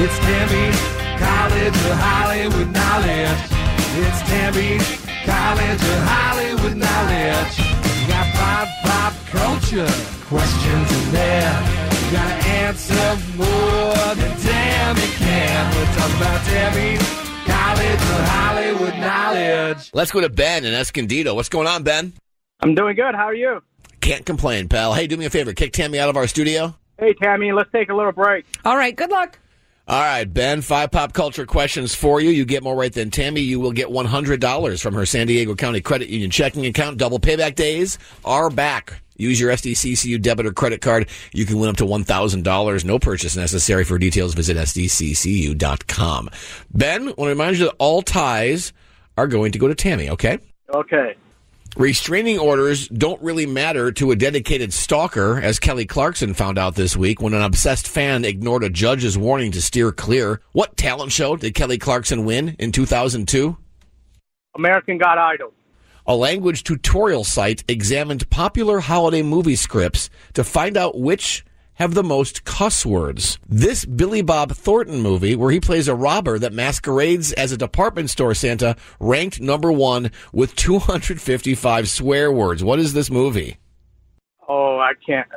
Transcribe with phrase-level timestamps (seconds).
[0.00, 0.80] It's Tammy's
[1.18, 3.42] College of Hollywood Knowledge.
[3.98, 4.86] It's Tammy's
[5.26, 7.58] College of Hollywood Knowledge.
[7.58, 9.90] You got pop, pop culture
[10.30, 11.50] questions in there.
[11.90, 15.74] You gotta answer more than Tammy can.
[15.74, 17.02] We're talking about Tammy's
[17.44, 19.90] College of Hollywood Knowledge.
[19.92, 21.34] Let's go to Ben in Escondido.
[21.34, 22.12] What's going on, Ben?
[22.60, 23.16] I'm doing good.
[23.16, 23.64] How are you?
[24.00, 24.94] Can't complain, pal.
[24.94, 25.52] Hey, do me a favor.
[25.54, 26.76] Kick Tammy out of our studio.
[27.00, 28.44] Hey, Tammy, let's take a little break.
[28.64, 29.40] All right, good luck.
[29.88, 32.28] All right, Ben, five pop culture questions for you.
[32.28, 33.40] You get more right than Tammy.
[33.40, 36.98] You will get $100 from her San Diego County Credit Union checking account.
[36.98, 39.00] Double payback days are back.
[39.16, 41.08] Use your SDCCU debit or credit card.
[41.32, 42.84] You can win up to $1,000.
[42.84, 43.82] No purchase necessary.
[43.84, 46.30] For details, visit SDCCU.com.
[46.70, 48.74] Ben, I want to remind you that all ties
[49.16, 50.38] are going to go to Tammy, okay?
[50.74, 51.16] Okay.
[51.78, 56.96] Restraining orders don't really matter to a dedicated stalker, as Kelly Clarkson found out this
[56.96, 60.40] week when an obsessed fan ignored a judge's warning to steer clear.
[60.50, 63.56] What talent show did Kelly Clarkson win in 2002?
[64.56, 65.52] American Got Idol.
[66.04, 71.44] A language tutorial site examined popular holiday movie scripts to find out which
[71.78, 73.38] have the most cuss words.
[73.48, 78.10] This Billy Bob Thornton movie, where he plays a robber that masquerades as a department
[78.10, 82.64] store Santa, ranked number one with 255 swear words.
[82.64, 83.58] What is this movie?
[84.48, 85.28] Oh, I can't.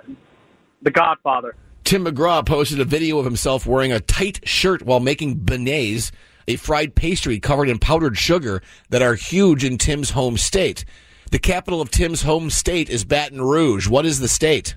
[0.81, 1.55] The Godfather.
[1.83, 6.11] Tim McGraw posted a video of himself wearing a tight shirt while making beignets,
[6.47, 10.85] a fried pastry covered in powdered sugar that are huge in Tim's home state.
[11.29, 13.87] The capital of Tim's home state is Baton Rouge.
[13.87, 14.75] What is the state?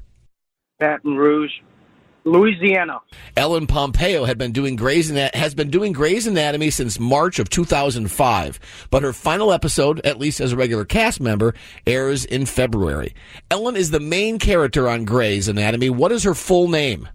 [0.84, 1.50] Baton Rouge,
[2.24, 3.00] Louisiana.
[3.38, 8.60] Ellen Pompeo had been doing Grey's has been doing Grey's Anatomy since March of 2005,
[8.90, 11.54] but her final episode, at least as a regular cast member,
[11.86, 13.14] airs in February.
[13.50, 15.88] Ellen is the main character on Grey's Anatomy.
[15.88, 17.08] What is her full name?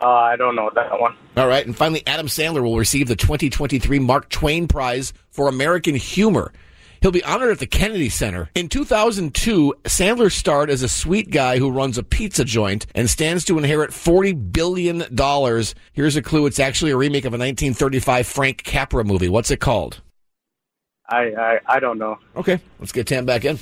[0.00, 1.16] Uh, I don't know that one.
[1.36, 5.96] All right, and finally, Adam Sandler will receive the 2023 Mark Twain Prize for American
[5.96, 6.52] Humor.
[7.00, 8.50] He'll be honored at the Kennedy Center.
[8.54, 13.44] In 2002, Sandler starred as a sweet guy who runs a pizza joint and stands
[13.46, 15.02] to inherit $40 billion.
[15.94, 16.46] Here's a clue.
[16.46, 19.30] It's actually a remake of a 1935 Frank Capra movie.
[19.30, 20.02] What's it called?
[21.08, 22.18] I, I, I don't know.
[22.36, 23.58] Okay, let's get Tam back in.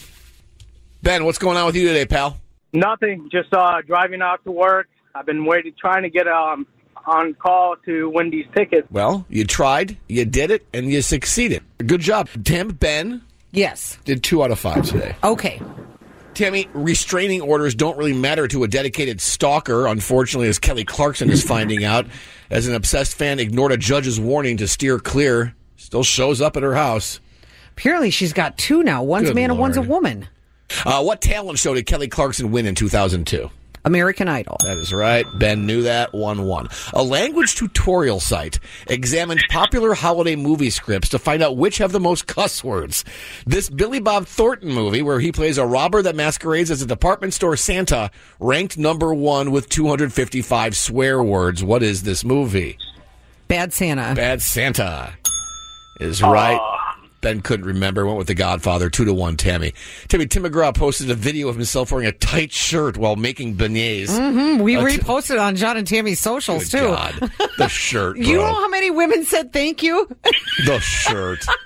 [1.03, 2.39] Ben, what's going on with you today, pal?
[2.73, 3.29] Nothing.
[3.31, 4.89] Just uh, driving out to work.
[5.15, 6.67] I've been waiting, trying to get um
[7.07, 8.87] on call to win these tickets.
[8.91, 11.63] Well, you tried, you did it, and you succeeded.
[11.79, 12.29] Good job.
[12.45, 13.23] Tim, Ben
[13.53, 13.99] Yes.
[14.05, 15.17] did two out of five today.
[15.25, 15.61] Okay.
[16.35, 21.43] Tammy, restraining orders don't really matter to a dedicated stalker, unfortunately, as Kelly Clarkson is
[21.43, 22.07] finding out.
[22.51, 26.63] As an obsessed fan ignored a judge's warning to steer clear, still shows up at
[26.63, 27.21] her house.
[27.73, 29.03] Apparently, she's got two now.
[29.03, 30.29] One's Good a man and one's a woman.
[30.85, 33.51] Uh, what talent show did Kelly Clarkson win in 2002?
[33.89, 34.59] American Idol.
[34.63, 35.25] That is right.
[35.39, 36.13] Ben knew that.
[36.13, 36.69] 1 1.
[36.93, 41.99] A language tutorial site examined popular holiday movie scripts to find out which have the
[41.99, 43.03] most cuss words.
[43.47, 47.33] This Billy Bob Thornton movie, where he plays a robber that masquerades as a department
[47.33, 51.65] store Santa, ranked number one with 255 swear words.
[51.65, 52.77] What is this movie?
[53.49, 54.15] Bad Santa.
[54.15, 55.15] Bad Santa
[55.99, 56.78] is right.
[57.21, 58.07] Ben couldn't remember.
[58.07, 58.89] Went with The Godfather.
[58.91, 59.37] Two to one.
[59.37, 59.75] Tammy.
[60.09, 60.27] Tammy.
[60.27, 64.09] Tim McGraw posted a video of himself wearing a tight shirt while making beignets.
[64.11, 66.79] Mhm, We Uh, reposted on John and Tammy's socials too.
[66.79, 67.31] God.
[67.59, 68.25] The shirt, bro.
[68.25, 70.09] You know how many women said thank you?
[70.67, 71.45] the shirt.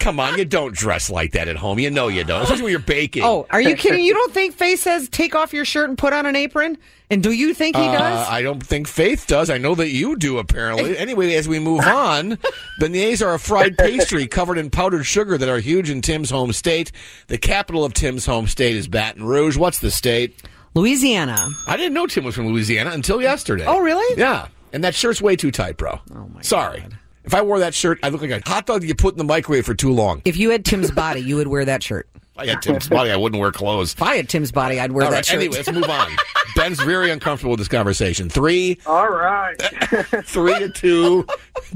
[0.00, 1.78] Come on, you don't dress like that at home.
[1.78, 3.22] You know you don't, especially when you're baking.
[3.24, 4.04] Oh, are you kidding?
[4.04, 6.76] You don't think Faith says take off your shirt and put on an apron?
[7.10, 8.28] And do you think he Uh, does?
[8.28, 9.48] I don't think Faith does.
[9.50, 10.96] I know that you do, apparently.
[11.04, 12.38] Anyway, as we move on,
[12.80, 16.52] beignets are a fried pastry covered in powdered sugar that are huge in Tim's home
[16.52, 16.92] state.
[17.28, 19.56] The capital of Tim's home state is Baton Rouge.
[19.56, 20.42] What's the state?
[20.74, 21.50] Louisiana.
[21.68, 23.64] I didn't know Tim was from Louisiana until yesterday.
[23.66, 24.18] Oh, really?
[24.20, 24.48] Yeah.
[24.72, 26.00] And that shirt's way too tight, bro.
[26.14, 26.84] Oh, my Sorry.
[27.24, 29.24] If I wore that shirt, I'd look like a hot dog you put in the
[29.24, 30.22] microwave for too long.
[30.24, 32.08] If you had Tim's body, you would wear that shirt.
[32.14, 33.94] If I had Tim's body, I wouldn't wear clothes.
[33.94, 35.36] If I had Tim's body, I'd wear All that right, shirt.
[35.36, 36.10] anyway, let's move on.
[36.56, 38.28] Ben's very uncomfortable with this conversation.
[38.28, 39.54] Three, All right.
[40.24, 41.26] three to two.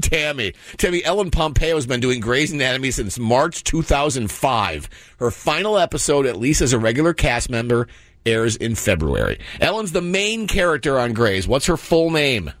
[0.01, 0.53] Tammy.
[0.77, 4.89] Tammy, Ellen Pompeo has been doing Grey's Anatomy since March 2005.
[5.19, 7.87] Her final episode, at least as a regular cast member,
[8.25, 9.39] airs in February.
[9.59, 11.47] Ellen's the main character on Grey's.
[11.47, 12.51] What's her full name?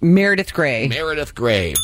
[0.00, 0.86] Meredith Grey.
[0.88, 1.74] Meredith Grey.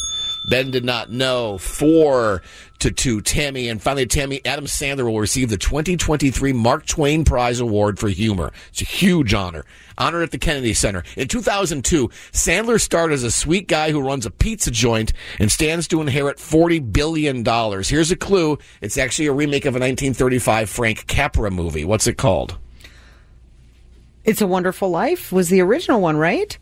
[0.50, 1.56] Ben did not know.
[1.58, 2.43] Four
[2.81, 3.20] to two.
[3.20, 3.69] Tammy.
[3.69, 8.52] And finally, Tammy, Adam Sandler will receive the 2023 Mark Twain Prize Award for Humor.
[8.70, 9.64] It's a huge honor.
[9.97, 11.05] Honored at the Kennedy Center.
[11.17, 15.87] In 2002, Sandler starred as a sweet guy who runs a pizza joint and stands
[15.88, 17.44] to inherit $40 billion.
[17.44, 18.58] Here's a clue.
[18.81, 21.85] It's actually a remake of a 1935 Frank Capra movie.
[21.85, 22.58] What's it called?
[24.25, 26.58] It's a Wonderful Life was the original one, right?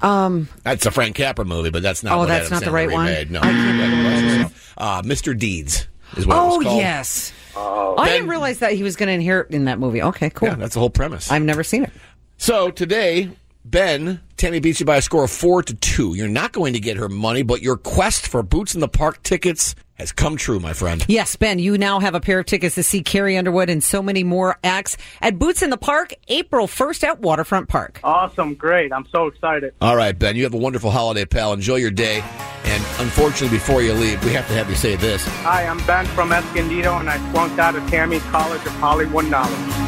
[0.00, 2.14] That's a Frank Capra movie, but that's not.
[2.14, 3.06] Oh, what that's Adam not the Sandler right one?
[3.06, 3.30] remade.
[3.30, 5.36] No, I can't uh, Mr.
[5.38, 6.78] Deeds is what it Oh was called.
[6.78, 7.32] yes.
[7.56, 10.00] I didn't realize that he was going to inherit in that movie.
[10.00, 10.48] Okay, cool.
[10.48, 11.30] Yeah, that's the whole premise.
[11.32, 11.90] I've never seen it.
[12.36, 13.30] So today,
[13.64, 16.14] Ben, Tammy beats you by a score of four to two.
[16.14, 19.20] You're not going to get her money, but your quest for Boots in the Park
[19.24, 21.04] tickets has come true, my friend.
[21.08, 24.00] Yes, Ben, you now have a pair of tickets to see Carrie Underwood and so
[24.00, 27.98] many more acts at Boots in the Park, April 1st at Waterfront Park.
[28.04, 28.92] Awesome, great.
[28.92, 29.74] I'm so excited.
[29.80, 31.52] All right, Ben, you have a wonderful holiday, pal.
[31.52, 32.22] Enjoy your day.
[32.62, 35.26] And unfortunately, before you leave, we have to have you say this.
[35.42, 39.87] Hi, I'm Ben from Escondido, and I flunked out of Tammy's College of Hollywood Knowledge.